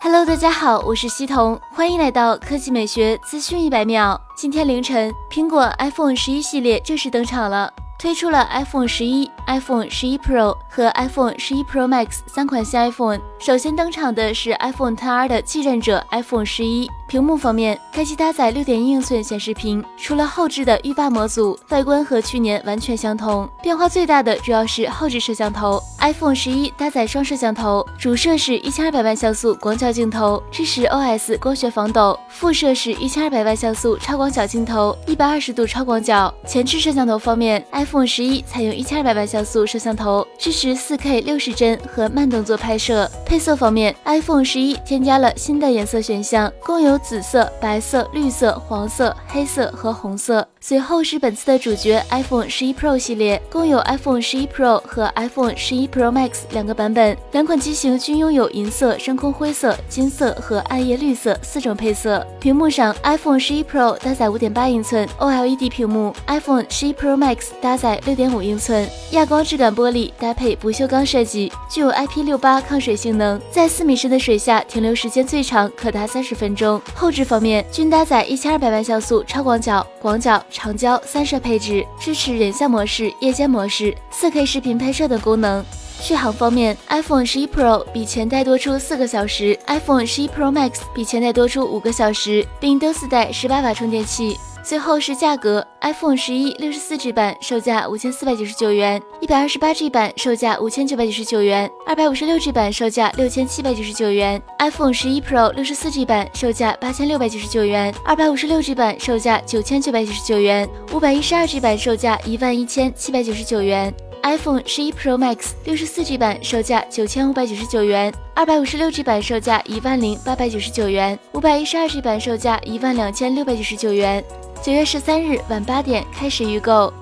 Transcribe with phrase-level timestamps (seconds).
[0.00, 4.18] Hello，大家好，我是西彤，欢迎来到科技美学资讯一百秒。
[4.36, 7.72] 今天凌晨，苹果 iPhone 十一系列正式登场了。
[7.98, 13.18] 推出了 iPhone 十一、iPhone 十一 Pro 和 iPhone 十一 Pro Max 三款新 iPhone。
[13.40, 16.88] 首先登场的是 iPhone XR 的继任者 iPhone 十一。
[17.08, 23.48] 屏幕方面，该机搭载六点一英寸显示屏，除了后置的浴霸模组，外观和去年完全相同。
[23.62, 25.82] 变化最大的主要是后置摄像头。
[26.00, 36.32] iPhone 十一搭载双摄像头，主摄是一千二百万像素广角镜头，支持 OS 光学防抖；副摄是一千二百万像素超广角镜头，一百二十度超广角。
[36.46, 43.10] 前置摄像头方面，iPhone 十一采用一千二百万像素摄像头，支持四 K 六十帧和慢动作拍摄。
[43.24, 50.46] 配色方面，iPhone 十一添加了新的颜色选项，共有紫色、白色、绿色、黄色、黑色和红色。
[50.60, 62.26] 随后是本次的主角 iPhone 十一 Pro 系列，共有 iPhone 十一 Pro 和 iPhone 十一 Pro Max 两个版本，两款机型均拥有银色、深空灰色、金色和暗夜绿色四种配色。
[62.40, 76.80] 屏幕上，iPhone 十一 Pro 搭载五点八英寸 OLED 屏幕，iPhone 十一 Pro Max 搭载六点五英寸亚光质感玻璃，搭配不锈钢设计，具有 IP 六八抗水性能，在四米深的水下停留时间最长可达三十分钟。
[76.94, 80.44] 后置方面，均搭载一千二百万像素超广角、广角。
[80.50, 85.64] 长焦三摄配置，支持人像模式、夜间模式、四 K 视频拍摄等功能。
[86.00, 94.38] 续航方面，iPhone 十一 Pro 比前代多出四个小时，iPhone 十一 Pro Max 比前代多出五个小时，并都自带十八瓦充电器。
[94.62, 104.42] 最后是价格，iPhone 十一六十四 G 版售价五千四百九十九元，一百二十八 G 版售价五千九百九十九元，二百五十六 G 版售价六千七百九十九元。
[104.58, 113.94] iPhone 十一 Pro 六十四 G 版售价八千六百九十九元，二百五十六 G 版售价九千九百九十九元，五百一十二 G 版售价一万一千七百九十九元。
[114.24, 124.22] iPhone 十一 Pro Max 六十四 G 版售价九千五百九十九元，二百五十六 G 版售价一万零八百九十九元，五百一十二 G 版售价一万两千六百九十九元。
[124.62, 126.92] 九月十三日晚八点开始预购。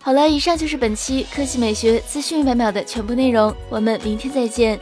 [0.00, 4.78] 好了，以上就是本期科技美学资讯一百秒的全部内容，我们明天再见。